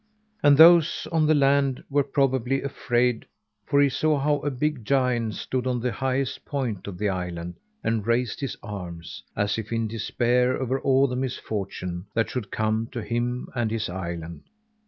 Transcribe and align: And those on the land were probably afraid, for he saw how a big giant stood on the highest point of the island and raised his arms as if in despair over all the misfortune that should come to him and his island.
And 0.41 0.57
those 0.57 1.07
on 1.11 1.27
the 1.27 1.35
land 1.35 1.83
were 1.87 2.01
probably 2.03 2.63
afraid, 2.63 3.27
for 3.67 3.79
he 3.79 3.87
saw 3.89 4.17
how 4.17 4.37
a 4.37 4.49
big 4.49 4.83
giant 4.83 5.35
stood 5.35 5.67
on 5.67 5.79
the 5.79 5.91
highest 5.91 6.43
point 6.43 6.87
of 6.87 6.97
the 6.97 7.07
island 7.07 7.59
and 7.83 8.07
raised 8.07 8.39
his 8.39 8.57
arms 8.63 9.21
as 9.35 9.59
if 9.59 9.71
in 9.71 9.87
despair 9.87 10.59
over 10.59 10.79
all 10.79 11.05
the 11.05 11.15
misfortune 11.15 12.07
that 12.15 12.31
should 12.31 12.49
come 12.49 12.87
to 12.93 13.03
him 13.03 13.47
and 13.53 13.69
his 13.69 13.89
island. 13.89 14.41